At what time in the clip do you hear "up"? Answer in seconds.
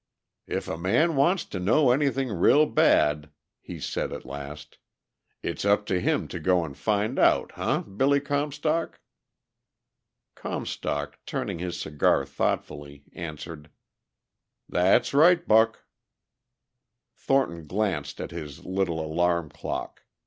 5.63-5.85